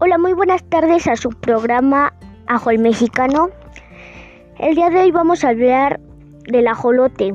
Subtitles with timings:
[0.00, 2.12] Hola, muy buenas tardes a su programa
[2.48, 3.50] Ajo Mexicano.
[4.58, 6.00] El día de hoy vamos a hablar
[6.48, 7.32] del ajolote.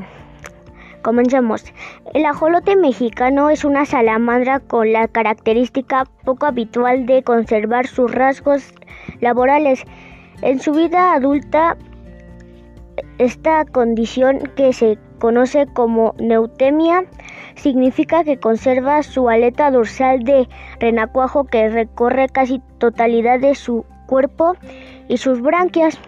[1.02, 1.64] Comencemos.
[2.14, 8.73] El ajolote mexicano es una salamandra con la característica poco habitual de conservar sus rasgos
[9.21, 9.86] laborales.
[10.41, 11.78] En su vida adulta,
[13.20, 17.05] esta condición que se conoce como neutemia
[17.60, 20.48] significa que conserva su aleta dorsal de
[20.80, 24.55] renacuajo que recorre casi totalidad de su cuerpo
[25.08, 25.99] y sus branquias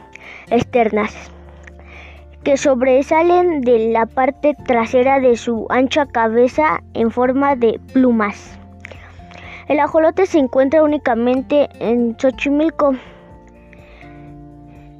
[0.50, 1.14] externas
[2.44, 8.58] que sobresalen de la parte trasera de su ancha cabeza en forma de plumas.
[9.68, 12.96] El ajolote se encuentra únicamente en Xochimilco,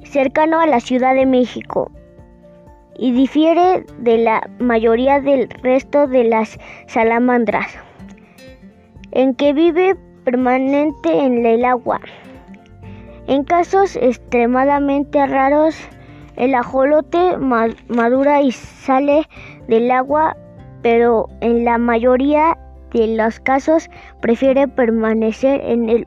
[0.04, 1.90] cercano a la Ciudad de México
[2.98, 7.66] y difiere de la mayoría del resto de las salamandras,
[9.12, 12.00] en que vive permanente en el agua.
[13.26, 15.76] En casos extremadamente raros,
[16.36, 19.28] el ajolote madura y sale
[19.68, 20.36] del agua,
[20.82, 22.58] pero en la mayoría
[22.92, 23.88] de los casos
[24.20, 26.06] prefiere permanecer en el,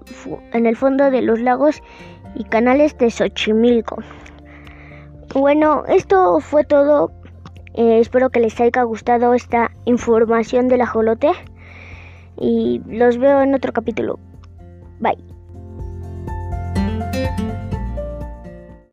[0.53, 1.81] en el fondo de los lagos
[2.35, 3.97] y canales de Xochimilco.
[5.36, 7.11] Bueno, esto fue todo.
[7.73, 11.30] Eh, espero que les haya gustado esta información del ajolote.
[12.39, 14.17] Y los veo en otro capítulo.
[15.02, 15.34] Bye.